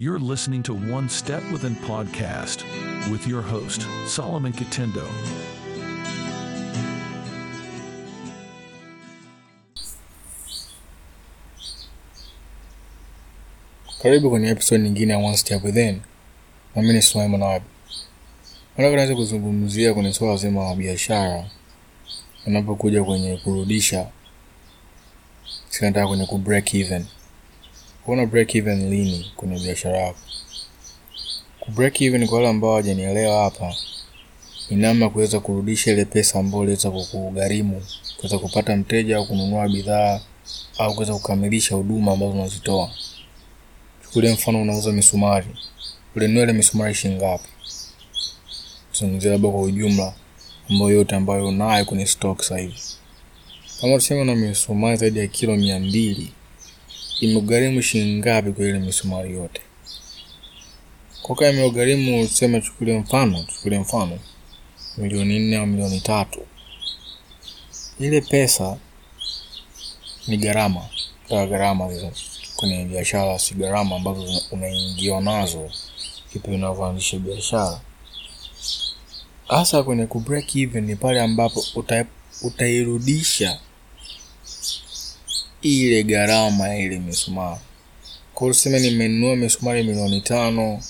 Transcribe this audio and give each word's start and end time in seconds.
You're 0.00 0.18
listening 0.18 0.62
to 0.62 0.72
One 0.72 1.10
Step 1.10 1.42
Within 1.52 1.74
Podcast 1.76 2.64
with 3.10 3.26
your 3.26 3.42
host, 3.42 3.86
Solomon 4.06 4.50
Katendo. 4.52 5.06
Karibu 14.02 14.30
kwenye 14.30 14.48
episode 14.48 14.82
nyingine 14.82 15.12
ya 15.12 15.18
One 15.18 15.36
Step 15.36 15.64
Within. 15.64 16.00
Na 16.74 16.82
mimi 16.82 16.94
ni 16.94 17.02
Suleiman 17.02 17.40
Nawabi. 17.40 17.64
Nataka 18.76 18.96
nianze 18.96 19.14
kuzungumzia 19.14 19.94
kwenye 19.94 20.12
swala 20.12 20.36
zima 20.36 20.64
la 20.64 20.74
biashara 20.74 21.50
unapokuja 22.46 23.04
kwenye 23.04 23.36
kurudisha, 23.36 24.06
si 25.68 25.84
nataka 25.84 26.08
kwenye 26.08 26.26
ku 26.26 26.38
break 26.38 26.74
even. 26.74 27.06
Una 28.10 28.26
break 28.26 28.54
even 28.54 28.90
lini 28.90 29.32
kwenye 29.36 29.58
biashara 29.60 29.98
yako? 29.98 30.18
Ku 31.60 31.70
break 31.70 32.00
even 32.00 32.26
kwa 32.28 32.36
wale 32.36 32.48
ambao 32.48 32.70
hawajanielewa 32.70 33.42
hapa 33.44 33.74
ni 34.70 34.76
namna 34.76 35.10
kuweza 35.10 35.40
kurudisha 35.40 35.92
ile 35.92 36.04
pesa 36.04 36.38
ambayo 36.38 36.62
iliweza 36.62 36.90
kukugharimu 36.90 37.82
kuweza 38.16 38.38
kupata 38.38 38.76
mteja 38.76 39.16
au 39.16 39.26
kununua 39.26 39.68
bidhaa 39.68 40.20
au 40.78 40.94
kuweza 40.94 41.12
kukamilisha 41.12 41.74
huduma 41.74 42.12
ambazo 42.12 42.32
unazitoa. 42.32 42.90
Chukulia 44.04 44.34
mfano 44.34 44.62
unauza 44.62 44.92
misumari, 44.92 45.46
ulinunua 46.16 46.42
ile 46.42 46.52
misumari 46.52 46.94
shilingi 46.94 47.18
ngapi? 47.24 47.48
Tuzungumzie 48.92 49.30
labda 49.30 49.48
kwa 49.48 49.62
ujumla, 49.62 50.14
ambayo 50.70 50.90
yote 50.90 51.14
ambayo 51.16 51.48
unayo 51.48 51.84
kwenye 51.84 52.06
stock 52.06 52.42
sasa 52.42 52.58
hivi. 52.58 52.78
Kama 53.80 53.94
tuseme 53.94 54.20
una 54.20 54.34
misumari 54.34 54.96
zaidi 54.96 55.18
ya 55.18 55.26
kilo 55.26 55.56
mia 55.56 55.78
mbili, 55.80 56.32
imegharimu 57.20 57.82
shilingi 57.82 58.18
ngapi 58.18 58.52
kwa 58.52 58.64
ile 58.64 58.78
misumari 58.78 59.32
yote? 59.34 59.60
Kwa 61.22 61.36
kama 61.36 61.50
imegharimu, 61.50 62.26
tuseme, 62.28 62.60
chukulie 62.60 62.98
mfano, 62.98 63.44
chukulie 63.44 63.78
mfano 63.78 64.18
milioni 64.98 65.38
nne 65.38 65.56
au 65.56 65.66
milioni 65.66 66.00
tatu, 66.00 66.40
ile 68.00 68.20
pesa 68.20 68.76
ni 70.26 70.36
gharama 70.36 70.88
kwa 71.28 71.46
gharama 71.46 71.88
kwenye 72.56 72.84
biashara, 72.84 73.38
si 73.38 73.54
gharama 73.54 73.96
ambazo 73.96 74.42
unaingia 74.52 75.20
nazo 75.20 75.70
kipi 76.32 76.50
unavyoanzisha 76.50 77.18
biashara. 77.18 77.80
Hasa 79.48 79.82
kwenye 79.82 80.06
ku 80.06 80.20
break 80.20 80.56
even 80.56 80.84
ni 80.84 80.96
pale 80.96 81.20
ambapo 81.20 81.64
uta, 81.74 82.06
utairudisha 82.42 83.58
ile 85.62 86.02
gharama 86.02 86.68
ya 86.68 86.76
ile 86.78 86.98
misumari. 86.98 87.60
Kwa 88.34 88.40
hiyo 88.46 88.54
tuseme 88.54 88.80
nimenunua 88.80 89.36
misumari 89.36 89.82
milioni 89.82 90.20
tano, 90.20 90.82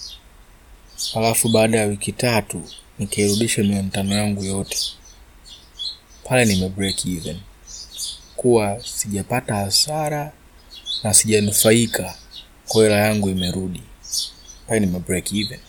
alafu 1.14 1.48
baada 1.48 1.78
ya 1.78 1.86
wiki 1.86 2.12
tatu 2.12 2.62
nikairudisha 2.98 3.62
milioni 3.62 3.90
tano 3.90 4.14
yangu 4.14 4.44
yote, 4.44 4.78
pale 6.24 6.44
nime 6.44 6.68
break 6.68 7.06
even, 7.06 7.36
kuwa 8.36 8.80
sijapata 8.84 9.54
hasara 9.54 10.32
na 11.04 11.14
sijanufaika 11.14 12.14
kwa 12.68 12.82
hela 12.82 12.96
yangu 12.96 13.28
imerudi, 13.28 13.82
pale 14.68 14.80
nime 14.80 14.98
break 14.98 15.32
even. 15.32 15.60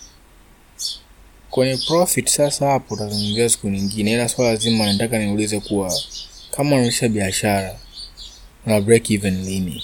Kwenye 1.50 1.76
profit 1.76 2.28
sasa, 2.28 2.66
hapo 2.70 2.94
utazungumzia 2.94 3.48
siku 3.48 3.68
nyingine, 3.68 4.12
ila 4.12 4.28
swala 4.28 4.56
zima 4.56 4.86
nataka 4.92 5.18
niulize 5.18 5.60
kuwa 5.60 5.92
kama 6.50 6.70
unaonyesha 6.70 7.08
biashara 7.08 7.78
una 8.66 8.80
break 8.80 9.10
even 9.10 9.44
lini? 9.44 9.82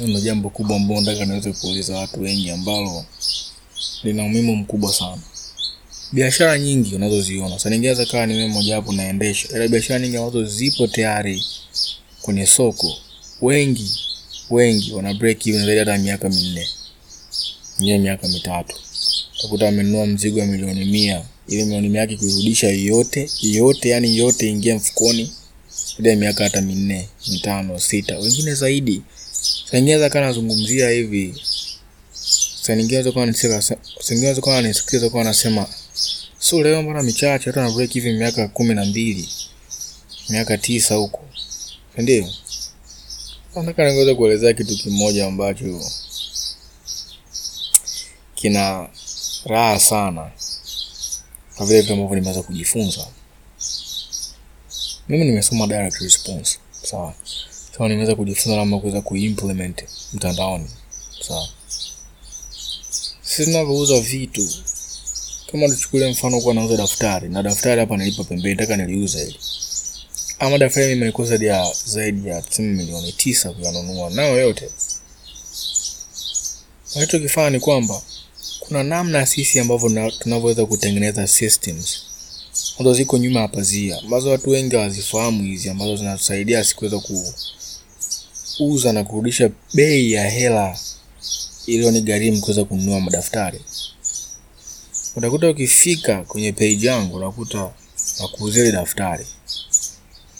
Ndio 0.00 0.20
jambo 0.20 0.50
kubwa 0.50 0.76
ambalo 0.76 1.00
nataka 1.00 1.24
niweze 1.24 1.52
kuuliza 1.52 1.96
watu 1.98 2.20
wengi, 2.22 2.50
ambalo 2.50 3.04
lina 4.02 4.22
umuhimu 4.24 4.56
mkubwa 4.56 4.92
sana. 4.92 5.22
Biashara 6.12 6.58
nyingi 6.58 6.94
unazoziona. 6.94 7.54
Sasa, 7.58 7.70
ningeweza 7.70 8.06
kawa 8.06 8.26
ni 8.26 8.34
mimi 8.34 8.48
mmoja 8.48 8.74
wapo 8.76 8.92
naendesha, 8.92 9.48
ila 9.56 9.68
biashara 9.68 10.00
nyingi 10.00 10.16
ambazo 10.16 10.44
zipo 10.44 10.86
tayari 10.86 11.44
kwenye 12.22 12.46
soko, 12.46 12.96
wengi 13.40 13.90
wengi 14.50 14.92
wana 14.92 15.14
break 15.14 15.46
even 15.46 15.64
zaidi 15.64 15.78
hata 15.78 15.98
miaka 15.98 16.28
minne, 16.28 16.66
nyewe 17.80 17.98
miaka 17.98 18.28
mitatu. 18.28 18.76
Utakuta 19.38 19.68
amenunua 19.68 20.06
mzigo 20.06 20.40
wa 20.40 20.46
milioni 20.46 20.84
mia, 20.84 21.24
ile 21.48 21.64
milioni 21.64 21.88
mia 21.88 22.00
yake 22.00 22.16
kuirudisha 22.16 22.68
yote 22.68 23.30
yote, 23.42 23.88
yani 23.88 24.16
yote 24.16 24.48
ingia 24.48 24.76
mfukoni, 24.76 25.32
ile 26.00 26.16
miaka 26.16 26.44
hata 26.44 26.60
minne 26.60 27.08
mitano 27.28 27.78
sita, 27.78 28.18
wengine 28.18 28.54
zaidi. 28.54 29.02
Sasa 29.70 30.10
kana 30.10 30.26
nazungumzia 30.26 30.90
hivi, 30.90 31.42
saingine 32.62 33.02
za 33.02 33.12
kana 33.12 33.26
ningeweza 34.10 34.40
kuwa 34.40 35.10
kwa 35.10 35.20
anasema 35.20 35.66
so 36.38 36.62
leo 36.62 36.82
mbona 36.82 37.02
michache, 37.02 37.50
hata 37.50 37.62
na 37.62 37.70
break 37.70 37.90
hivi 37.90 38.12
miaka 38.12 38.48
kumi 38.48 38.74
na 38.74 38.84
mbili 38.84 39.28
miaka 40.28 40.58
tisa 40.58 40.94
huko, 40.94 41.24
ndio 41.98 42.28
nataka 43.54 43.90
niweze 43.90 44.14
kuelezea 44.14 44.52
kitu 44.52 44.76
kimoja 44.76 45.26
ambacho 45.26 45.80
kina 48.34 48.88
raha 49.44 49.80
sana 49.80 50.30
kwa 51.56 51.66
vile 51.66 51.80
vitu 51.80 51.92
ambavyo 51.92 52.14
nimeweza 52.16 52.42
kujifunza. 52.42 53.06
Mimi 55.10 55.24
nimesoma 55.24 55.66
direct 55.66 56.00
response, 56.00 56.58
sawa. 56.82 57.14
Sawa, 57.76 57.88
nimeweza 57.88 58.14
kujifunza 58.14 58.56
namna 58.56 58.78
kuweza 58.78 59.00
kuimplement 59.00 59.84
mtandaoni, 60.12 60.70
sawa. 61.28 61.48
Sisi 63.22 63.44
tunavyouza 63.44 64.00
vitu, 64.00 64.48
kama 65.52 65.68
tuchukulie 65.68 66.10
mfano 66.10 66.40
kuwa 66.40 66.54
nauza 66.54 66.76
daftari 66.76 67.28
na 67.28 67.42
daftari 67.42 67.80
hapa 67.80 67.96
nilipa 67.96 68.24
pembeni, 68.24 68.54
nataka 68.54 68.76
niliuza 68.76 69.18
hili 69.18 69.38
ama 70.38 70.58
daftari 70.58 70.86
mimi 70.86 71.00
nilikosa 71.00 71.34
ya 71.44 71.72
zaidi 71.86 72.28
ya 72.28 72.42
tuseme 72.42 72.68
milioni 72.68 73.12
tisa 73.12 73.50
kuyanunua 73.50 74.10
nayo 74.10 74.36
yote. 74.36 74.70
Nachokifanya 76.96 77.50
ni 77.50 77.60
kwamba 77.60 78.02
kuna 78.60 78.82
namna 78.82 79.26
sisi 79.26 79.60
ambavyo 79.60 80.10
tunavyoweza 80.18 80.66
kutengeneza 80.66 81.26
systems 81.26 82.02
ambazo 82.80 82.96
ziko 82.96 83.18
nyuma 83.18 83.40
ya 83.40 83.48
pazia 83.48 83.98
ambazo 83.98 84.30
watu 84.30 84.50
wengi 84.50 84.76
hawazifahamu 84.76 85.42
hizi, 85.42 85.70
ambazo 85.70 85.96
zinatusaidia 85.96 86.64
sikuweza 86.64 87.00
kuuza 88.56 88.92
na 88.92 89.04
kurudisha 89.04 89.50
bei 89.74 90.12
ya 90.12 90.30
hela 90.30 90.78
iliyonigharimu 91.66 92.40
kuweza 92.40 92.64
kununua 92.64 93.00
madaftari. 93.00 93.60
Utakuta 95.16 95.50
ukifika 95.50 96.22
kwenye 96.22 96.52
page 96.52 96.86
yangu 96.86 97.16
unakuta 97.16 97.70
nakuuzia 98.20 98.62
ile 98.62 98.72
daftari, 98.72 99.26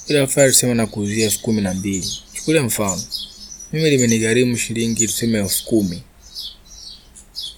ile 0.09 0.19
daftari 0.19 0.53
tuseme 0.53 0.75
nakuuzia 0.75 1.25
elfu 1.25 1.41
kumi 1.43 1.61
na 1.63 1.75
mbili. 1.75 2.07
Chukulia 2.33 2.63
mfano 2.63 3.03
mimi 3.73 3.91
limenigharimu 3.91 4.57
shilingi 4.57 5.07
tuseme 5.07 5.39
elfu 5.39 5.65
kumi 5.65 6.03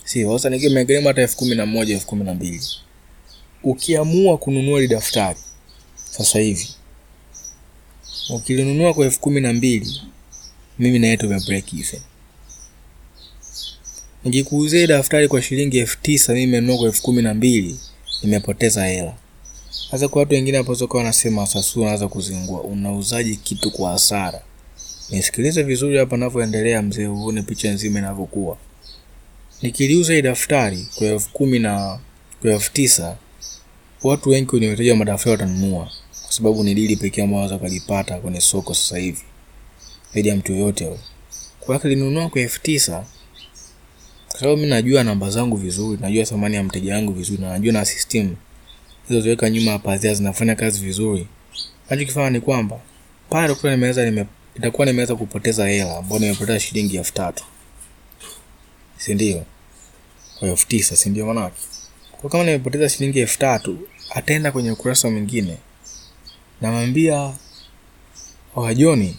sio 0.04 0.38
sasa, 0.38 0.50
nikimegharimu 0.50 1.08
hata 1.08 1.22
elfu 1.22 1.36
kumi 1.36 1.54
na 1.54 1.66
moja 1.66 1.94
elfu 1.94 2.06
kumi 2.06 2.24
na 2.24 2.34
mbili 2.34 2.60
ukiamua 3.62 4.38
kununua 4.38 4.78
ile 4.78 4.88
daftari 4.88 5.38
sasa 6.10 6.38
hivi 6.38 6.68
ukilinunua 8.30 8.94
kwa 8.94 9.04
elfu 9.04 9.20
kumi 9.20 9.40
na 9.40 9.52
mbili 9.52 10.00
mimi 10.78 11.16
tume 11.16 11.40
break 11.46 11.72
even. 11.74 12.00
Nikikuuzia 14.24 14.86
daftari 14.86 15.28
kwa 15.28 15.42
shilingi 15.42 15.78
elfu 15.78 15.98
tisa 16.02 16.32
mimi 16.32 16.46
nimenunua 16.46 16.76
kwa 16.78 16.86
elfu 16.86 17.02
kumi 17.02 17.22
na 17.22 17.34
mbili 17.34 17.78
nimepoteza 18.22 18.86
hela. 18.86 19.14
Sasa 19.90 20.08
kwa 20.08 20.20
watu 20.20 20.34
wengine 20.34 20.58
hapo 20.58 20.74
soko 20.74 20.96
wanasema 20.98 21.46
sasa, 21.46 21.80
unaanza 21.80 22.08
kuzingua, 22.08 22.60
unauzaji 22.62 23.36
kitu 23.36 23.70
kwa 23.70 23.90
hasara. 23.90 24.42
Nisikilize 25.10 25.62
vizuri 25.62 25.98
hapa 25.98 26.16
ninavyoendelea, 26.16 26.82
mzee, 26.82 27.06
uone 27.06 27.42
picha 27.42 27.70
nzima 27.72 27.98
inavyokuwa 27.98 28.56
nikiliuza 29.62 30.14
hii 30.14 30.22
daftari 30.22 30.86
kwa 30.94 31.06
elfu 31.06 31.30
kumi 31.32 31.58
na 31.58 31.98
kwa 32.42 32.52
elfu 32.52 32.72
tisa 32.72 33.16
watu 34.02 34.30
wengi 34.30 34.46
kwenye 34.46 34.68
wateja 34.68 34.92
wa 34.92 34.98
madaftari 34.98 35.30
watanunua, 35.30 35.90
kwa 36.22 36.32
sababu 36.32 36.64
ni 36.64 36.74
dili 36.74 36.96
pekee 36.96 37.22
ambayo 37.22 37.42
wanaweza 37.42 37.66
kulipata 37.68 38.18
kwenye 38.18 38.40
soko 38.40 38.74
sasa 38.74 38.98
hivi 38.98 39.22
zaidi 40.14 40.28
ya 40.28 40.36
mtu 40.36 40.52
yoyote 40.52 40.84
huyo. 40.84 40.98
Kwa 41.60 41.76
hiyo 41.76 41.86
alinunua 41.86 42.28
kwa 42.28 42.40
elfu 42.40 42.60
tisa 42.62 43.04
kwa 44.28 44.40
sababu 44.40 44.56
mimi 44.56 44.68
najua 44.70 45.04
namba 45.04 45.30
zangu 45.30 45.56
vizuri, 45.56 45.98
najua 46.02 46.24
thamani 46.24 46.56
ya 46.56 46.62
mteja 46.62 46.94
wangu 46.94 47.12
vizuri, 47.12 47.42
na 47.42 47.48
najua 47.50 47.72
na 47.72 47.84
system 47.84 48.36
hizo 49.08 49.20
ziweka 49.20 49.50
nyuma 49.50 49.70
ya 49.70 49.78
pazia 49.78 50.14
zinafanya 50.14 50.54
kazi 50.54 50.80
vizuri. 50.84 51.26
Nachokifanya 51.90 52.30
ni 52.30 52.40
kwamba 52.40 52.80
pale 53.30 53.54
kwa 53.54 53.70
nimeweza 53.70 54.04
nime 54.04 54.26
itakuwa 54.56 54.86
nimeweza 54.86 55.16
kupoteza 55.16 55.68
hela 55.68 55.96
ambayo 55.98 56.20
nimepoteza 56.20 56.60
shilingi 56.60 56.96
elfu 56.96 57.12
tatu 57.14 57.44
si 58.96 59.14
ndio? 59.14 59.44
Kwa 60.38 60.48
elfu 60.48 60.66
tisa 60.68 60.96
si 60.96 61.10
ndio 61.10 61.26
manake? 61.26 61.56
Kwa 62.20 62.30
kama 62.30 62.44
nimepoteza 62.44 62.88
shilingi 62.88 63.20
elfu 63.20 63.38
tatu 63.38 63.78
ataenda 64.14 64.52
kwenye 64.52 64.70
ukurasa 64.70 65.10
mwingine, 65.10 65.56
namwambia 66.60 67.32
oh, 68.56 68.72
Joni, 68.74 69.16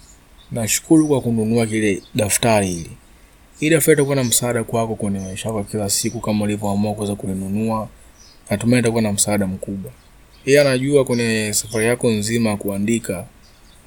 nashukuru 0.51 1.07
kwa 1.07 1.21
kununua 1.21 1.65
kile 1.65 2.01
daftari 2.15 2.67
hili, 2.67 2.89
Hii 3.59 3.69
daftari 3.69 3.93
itakuwa 3.93 4.15
na 4.15 4.23
msaada 4.23 4.63
kwako 4.63 4.95
kwenye 4.95 5.19
maisha 5.19 5.49
yako 5.49 5.63
kila 5.63 5.89
siku, 5.89 6.19
kama 6.19 6.43
ulivyoamua 6.45 6.93
kuweza 6.93 7.15
kulinunua. 7.15 7.89
Natumai 8.49 8.79
itakuwa 8.79 9.01
na 9.01 9.13
msaada 9.13 9.47
mkubwa. 9.47 9.91
Yeye 10.45 10.61
anajua 10.61 11.05
kwenye 11.05 11.53
safari 11.53 11.85
yako 11.85 12.09
nzima 12.09 12.57
kuandika, 12.57 13.25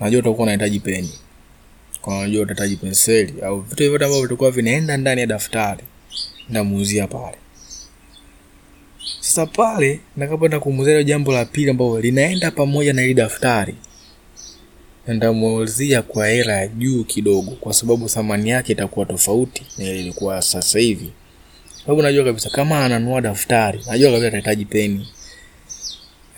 najua 0.01 0.21
utakuwa 0.21 0.43
unahitaji 0.43 0.81
peni, 0.81 1.11
kwa 2.03 2.21
najua 2.23 2.43
utahitaji 2.43 2.77
penseli 2.77 3.41
au 3.43 3.61
vitu 3.61 3.83
vyote 3.83 4.05
ambavyo 4.05 4.23
vitakuwa 4.23 4.51
vinaenda 4.51 4.97
ndani 4.97 5.21
ya 5.21 5.27
daftari, 5.27 5.85
ndamuuzia 6.49 7.07
pale. 7.07 7.37
Sasa 9.21 9.47
pale 9.47 10.01
nitakapoenda 10.17 10.61
kumuuzia 10.61 11.03
jambo 11.03 11.33
la 11.33 11.45
pili 11.45 11.71
ambalo 11.71 12.01
linaenda 12.01 12.51
pamoja 12.51 12.93
na 12.93 13.03
ile 13.05 13.15
daftari, 13.15 13.75
nitamuuzia 15.07 16.03
kwa 16.03 16.27
hela 16.29 16.53
ya 16.53 16.69
juu 16.69 17.05
kidogo, 17.05 17.51
kwa 17.51 17.73
sababu 17.73 18.09
thamani 18.09 18.51
yake 18.51 18.73
itakuwa 18.73 19.07
tofauti 19.07 19.63
na 19.79 19.85
ile 19.85 20.01
ilikuwa 20.01 20.43
sasa 20.43 20.79
hivi. 20.79 21.13
Sababu 21.83 22.03
najua 22.03 22.25
kabisa 22.25 22.51
kama 22.51 22.85
ananunua 22.85 23.21
daftari, 23.21 23.81
najua 23.87 24.11
kabisa 24.11 24.29
atahitaji 24.29 24.65
peni, 24.65 25.09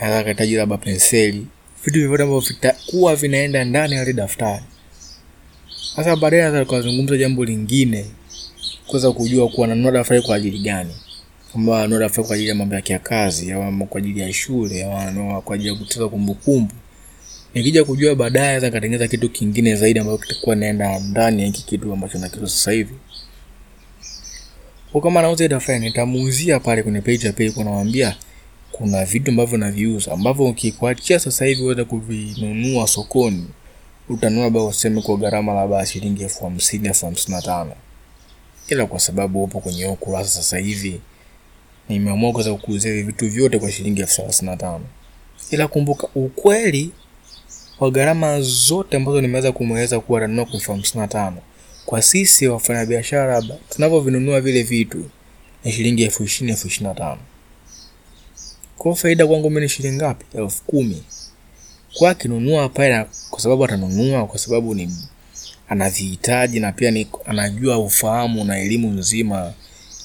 atahitaji 0.00 0.54
labda 0.56 0.76
penseli, 0.76 1.46
vitu 1.84 1.98
vyote 1.98 2.22
ambavyo 2.22 2.40
vitakuwa 2.40 3.16
vinaenda 3.16 3.64
ndani 3.64 3.94
ya 3.94 4.02
ile 4.02 4.12
daftari. 4.12 4.64
Sasa 5.96 6.16
baadaye 6.16 6.64
tukazungumza 6.64 7.16
jambo 7.16 7.44
lingine, 7.44 8.06
kuweza 8.86 9.12
kujua 9.12 9.48
kuwa 9.48 9.66
ananunua 9.66 9.92
daftari 9.92 10.22
kwa 10.22 10.36
ajili 10.36 10.58
gani 10.58 10.94
kwamba 11.52 11.76
ananunua 11.78 11.98
daftari 11.98 12.26
kwa 12.26 12.34
ajili 12.36 12.48
ya 12.48 12.54
mambo 12.54 12.74
yake 12.74 12.92
ya 12.92 12.98
kazi 12.98 13.52
au 13.52 13.86
kwa 13.86 13.98
ajili 13.98 14.20
ya 14.20 14.32
shule 14.32 14.84
au 14.84 15.42
kwa 15.42 15.54
ajili 15.54 15.70
ya 15.70 15.74
kutunza 15.74 16.08
kumbukumbu. 16.08 16.72
Nikija 17.54 17.84
kujua 17.84 18.14
baadaye, 18.14 18.46
naweza 18.48 18.66
nikatengeneza 18.66 19.08
kitu 19.08 19.30
kingine 19.30 19.76
zaidi 19.76 19.98
ambacho 20.00 20.18
kitakuwa 20.18 20.56
naenda 20.56 20.98
ndani 20.98 21.40
ya 21.40 21.46
hiki 21.46 21.62
kitu 21.64 21.92
ambacho 21.92 22.18
nakiuza 22.18 22.46
sasa 22.48 22.72
hivi. 22.72 22.94
Kwa 24.92 25.00
kama 25.00 25.20
anauza 25.20 25.48
daftari, 25.48 25.78
nitamuuzia 25.80 26.60
pale 26.60 26.82
kwenye 26.82 27.00
page 27.00 27.26
ya 27.26 27.32
pili, 27.32 27.50
kunamwambia 27.52 28.16
kuna 28.72 29.04
vitu 29.04 29.30
ambavyo 29.30 29.58
naviuza 29.58 30.12
ambavyo 30.12 30.46
ukikuachia 30.46 31.18
sasa 31.18 31.44
hivi 31.44 31.62
uweze 31.62 31.84
kuvinunua 31.84 32.86
sokoni, 32.86 33.46
utanunua 34.08 34.44
labda 34.44 34.62
useme 34.62 35.02
kwa 35.02 35.16
gharama 35.16 35.54
labda 35.54 35.86
shilingi 35.86 36.22
elfu 36.22 36.44
hamsini 36.44 36.88
elfu 36.88 37.06
hamsini 37.06 37.34
na 37.36 37.42
tano 37.42 37.72
ila 38.68 38.86
kwa 38.86 39.00
sababu 39.00 39.44
upo 39.44 39.60
kwenye 39.60 39.86
ukurasa 39.86 40.30
sasa 40.30 40.58
hivi 40.58 41.00
nimeamua 41.88 42.32
kuweza 42.32 42.55
kukuuzia 42.55 42.90
hivi 42.93 43.02
vitu 43.02 43.29
vyote 43.31 43.58
kwa 43.58 43.73
shilingi 43.73 44.00
elfu 44.00 44.14
thelathini 44.17 44.50
na 44.50 44.56
tano. 44.56 44.85
Ila 45.50 45.69
kumbuka 45.69 46.08
ukweli 46.14 46.90
wa 47.81 47.90
gharama 47.90 48.40
zote 48.40 48.96
ambazo 48.96 49.20
nimeweza 49.20 49.52
kumweleza 49.52 50.00
kuwa 50.00 50.19
atanunua 50.19 50.44
kwa 50.44 50.55
elfu 50.55 50.73
hamsini 50.73 51.00
na 51.00 51.08
tano. 51.08 51.37
Kwa 51.87 52.02
sisi 52.02 52.49
wafanyabiashara 52.49 53.43
tunavyovinunua 53.69 54.40
vile 54.40 54.62
vitu 54.62 55.11
ni 55.64 55.73
shilingi 55.73 56.02
elfu 56.02 56.25
ishirini 56.25 56.52
elfu 56.52 56.67
ishirini 56.67 56.88
na 56.88 56.94
tano. 56.94 57.19
Kwa 58.79 58.96
faida 58.96 59.26
kwangu 59.26 59.50
mimi 59.50 59.61
ni 59.62 59.69
shilingi 59.69 59.96
ngapi? 59.96 60.25
elfu 60.38 60.62
kumi. 60.64 61.02
Kwa 61.94 62.11
akinunua 62.11 62.69
pale, 62.69 63.05
kwa 63.31 63.40
sababu 63.40 63.64
atanunua 63.64 64.26
kwa 64.26 64.38
sababu 64.38 64.75
ni 64.75 64.96
anavihitaji 65.69 66.61
na 66.61 66.73
pia 66.73 66.90
ni 66.90 67.06
anajua 67.26 67.79
ufahamu 67.79 68.44
na 68.44 68.58
elimu 68.58 68.90
nzima 68.90 69.52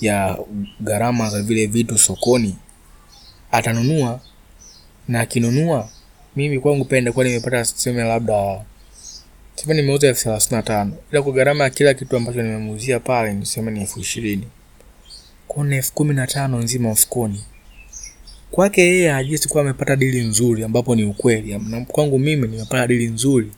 ya 0.05 0.37
gharama 0.81 1.29
za 1.29 1.41
vile 1.41 1.65
vitu 1.65 1.97
sokoni, 1.97 2.55
atanunua. 3.51 4.19
Na 5.07 5.19
akinunua, 5.19 5.89
mimi 6.35 6.59
kwangu 6.59 6.85
pia 6.85 6.99
nitakuwa 6.99 7.25
nimepata 7.25 7.65
tuseme, 7.65 8.03
labda 8.03 8.61
tuseme 9.55 9.73
nimeuza 9.73 10.07
elfu 10.07 10.23
thelathini 10.23 10.55
na 10.57 10.63
tano 10.63 10.93
ila 11.11 11.21
kwa 11.21 11.31
gharama 11.31 11.63
ya 11.63 11.69
kila 11.69 11.93
kitu 11.93 12.17
ambacho 12.17 12.41
nimemuuzia 12.41 12.99
pale 12.99 13.33
niseme 13.33 13.71
ni 13.71 13.81
elfu 13.81 13.99
ishirini 13.99 14.47
kuna 15.47 15.75
elfu 15.75 15.93
kumi 15.93 16.13
na 16.13 16.27
tano 16.27 16.59
nzima 16.59 16.89
mfukoni 16.89 17.43
kwake 18.51 18.81
yeye 18.81 19.13
ajisi 19.13 19.49
kuwa 19.49 19.63
amepata 19.63 19.95
dili 19.95 20.21
nzuri, 20.21 20.63
ambapo 20.63 20.95
ni 20.95 21.03
ukweli. 21.03 21.59
Kwangu 21.87 22.19
mimi 22.19 22.47
nimepata 22.47 22.87
dili 22.87 23.07
nzuri 23.07 23.51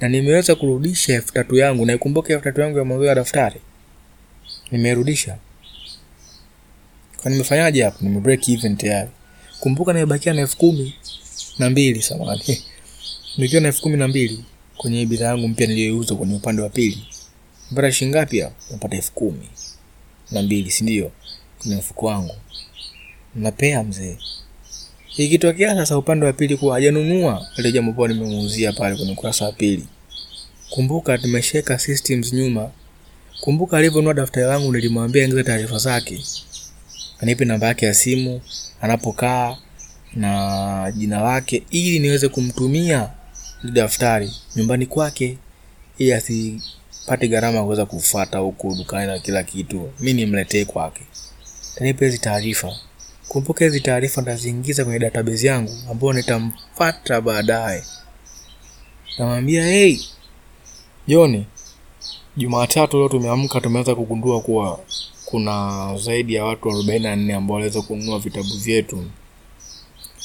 na 0.00 0.08
nimeweza 0.08 0.54
kurudisha 0.54 1.14
elfu 1.14 1.32
tatu 1.32 1.56
yangu. 1.56 1.86
Naikumbuka 1.86 2.32
elfu 2.32 2.44
tatu 2.44 2.60
yangu 2.60 2.78
ya 2.78 2.84
mwanzo 2.84 3.04
ya 3.06 3.14
daftari 3.14 3.60
nimerudisha. 4.70 5.36
Kwa 7.22 7.30
nimefanyaje 7.30 7.82
hapo? 7.82 7.98
Nime 8.00 8.20
break 8.20 8.48
even 8.48 8.76
tayari. 8.76 9.10
Kumbuka 9.60 9.92
nimebakia 9.92 10.32
na 10.32 10.40
elfu 10.40 10.56
kumi 10.56 10.94
na 11.58 11.70
mbili 11.70 12.02
samahani, 12.02 12.62
nikiwa 13.38 13.62
na 13.62 13.68
elfu 13.68 13.82
kumi 13.82 13.96
na 13.96 14.08
mbili 14.08 14.44
kwenye 14.76 15.06
bidhaa 15.06 15.26
yangu 15.26 15.48
mpya 15.48 15.66
niliyoiuza 15.66 16.14
kwenye 16.14 16.34
upande 16.34 16.62
wa 16.62 16.68
pili. 16.68 17.04
Nimepata 17.70 17.92
shilingi 17.92 18.16
ngapi 18.16 18.40
hapo? 18.40 18.54
Napata 18.70 18.96
elfu 18.96 19.12
kumi 19.12 19.48
na 20.30 20.42
mbili, 20.42 20.70
si 20.70 20.84
ndio? 20.84 21.10
Kwenye 21.58 21.76
mfuko 21.76 22.06
wangu 22.06 22.34
napea 23.34 23.84
mzee. 23.84 24.16
Ikitokea 25.16 25.74
sasa 25.74 25.98
upande 25.98 26.26
wa 26.26 26.32
pili 26.32 26.56
kuwa 26.56 26.74
hajanunua 26.74 27.46
ile 27.56 27.72
jambo 27.72 27.90
ambalo 27.90 28.14
nimemuuzia 28.14 28.72
pale 28.72 28.96
kwenye 28.96 29.12
ukurasa 29.12 29.44
wa 29.44 29.52
pili, 29.52 29.86
kumbuka 30.70 31.18
tumesheka 31.18 31.78
systems 31.78 32.32
nyuma. 32.32 32.70
Kumbuka 33.40 33.76
alivyonunua 33.78 34.14
daftari 34.14 34.46
langu, 34.46 34.72
nilimwambia 34.72 35.24
ingiza 35.24 35.44
taarifa 35.44 35.78
zake, 35.78 36.24
anipe 37.20 37.44
namba 37.44 37.66
yake 37.66 37.86
ya 37.86 37.94
simu, 37.94 38.40
anapokaa 38.80 39.56
na 40.14 40.92
jina 40.96 41.20
lake, 41.20 41.62
ili 41.70 41.98
niweze 41.98 42.28
kumtumia 42.28 43.10
daftari 43.64 44.32
nyumbani 44.56 44.86
kwake, 44.86 45.38
ili 45.98 46.12
asipate 46.12 47.28
gharama 47.28 47.62
kuweza 47.64 47.86
kufuata 47.86 48.38
huku 48.38 48.74
dukani 48.74 49.06
na 49.06 49.18
kila 49.18 49.42
kitu, 49.42 49.90
mimi 50.00 50.20
nimletee 50.24 50.64
kwake. 50.64 51.02
Tanipe 51.74 52.04
hizi 52.06 52.18
taarifa 52.18 52.72
Kumbuka 53.28 53.64
hizi 53.64 53.80
taarifa 53.80 54.20
nitaziingiza 54.20 54.84
kwenye 54.84 54.98
database 54.98 55.46
yangu 55.46 55.72
ambayo 55.90 56.12
nitamfuata 56.12 57.20
baadaye. 57.20 57.84
Namwambia 59.18 59.66
hey, 59.66 59.98
Joni, 61.06 61.46
Jumatatu 62.36 62.96
leo 62.98 63.08
tumeamka 63.08 63.60
tumeanza 63.60 63.94
kugundua 63.94 64.40
kuwa 64.40 64.80
kuna 65.30 65.92
zaidi 65.98 66.34
ya 66.34 66.44
watu 66.44 66.70
arobaini 66.70 67.04
na 67.04 67.16
nne 67.16 67.34
ambao 67.34 67.54
waliweza 67.54 67.82
kununua 67.82 68.18
vitabu 68.18 68.56
vyetu 68.58 69.04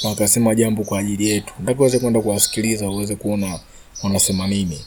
na 0.03 0.09
wakasema 0.09 0.55
jambo 0.55 0.83
kwa 0.83 0.99
ajili 0.99 1.29
yetu. 1.29 1.53
Nataka 1.59 1.79
uweze 1.79 1.99
kwenda 1.99 2.21
kuwasikiliza 2.21 2.89
uweze 2.89 3.15
kuona 3.15 3.59
wanasema 4.03 4.47
nini. 4.47 4.81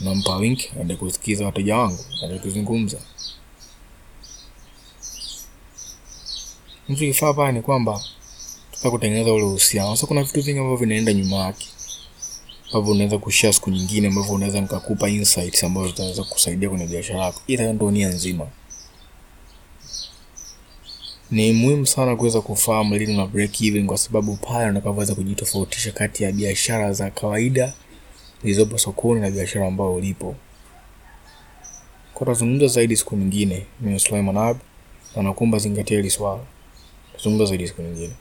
Nampa 0.00 0.40
link 0.40 0.60
aende 0.76 0.96
kusikiza 0.96 1.44
wateja 1.46 1.76
wangu 1.76 2.04
aende 2.22 2.38
kuzungumza. 2.38 2.98
Mtu 6.88 7.34
pale 7.36 7.52
ni 7.52 7.62
kwamba 7.62 8.00
tutaka 8.70 8.90
kutengeneza 8.90 9.32
ule 9.32 9.44
uhusiano. 9.44 9.96
Sasa 9.96 10.06
kuna 10.06 10.22
vitu 10.22 10.42
vingi 10.42 10.58
ambavyo 10.58 10.76
vinaenda 10.76 11.12
nyuma 11.12 11.36
yake 11.36 11.66
ambavyo 12.72 12.92
unaweza 12.92 13.18
kushare 13.18 13.52
siku 13.52 13.70
nyingine, 13.70 14.08
ambavyo 14.08 14.34
unaweza 14.34 14.60
nikakupa 14.60 15.08
insights 15.08 15.64
ambazo 15.64 15.88
zitaweza 15.88 16.24
kusaidia 16.24 16.68
kwenye 16.68 16.86
biashara 16.86 17.24
yako. 17.24 17.40
Ila 17.46 17.72
ndio 17.72 17.90
nia 17.90 18.08
nzima. 18.08 18.46
Ni 21.30 21.52
muhimu 21.52 21.86
sana 21.86 22.16
kuweza 22.16 22.40
kufahamu 22.40 22.94
lini 22.96 23.16
na 23.16 23.26
break 23.26 23.62
even, 23.62 23.86
kwa 23.86 23.98
sababu 23.98 24.36
pale 24.36 24.70
unapoweza 24.70 25.14
kujitofautisha 25.14 25.92
kati 25.92 26.22
ya 26.24 26.32
biashara 26.32 26.92
za 26.92 27.10
kawaida 27.10 27.72
zilizopo 28.42 28.78
sokoni 28.78 29.20
na 29.20 29.30
biashara 29.30 29.66
ambayo 29.66 29.94
ulipo. 29.94 30.34
Kwa 32.14 32.26
tazungumza 32.26 32.66
zaidi 32.66 32.96
siku 32.96 33.16
nyingine. 33.16 33.66
Mimi 33.80 33.92
ni 33.92 34.00
Sulaiman 34.00 34.36
Ab 34.36 34.56
na 35.16 35.22
nakuomba 35.22 35.58
zingatia 35.58 35.96
hili 35.96 36.10
swala. 36.10 36.40
Tazungumza 37.16 37.44
zaidi 37.44 37.68
siku 37.68 37.82
nyingine. 37.82 38.12